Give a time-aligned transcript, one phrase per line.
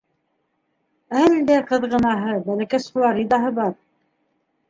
[1.23, 3.79] Әлдә ҡыҙғынаһы, бәләкәс Флоридаһы бар.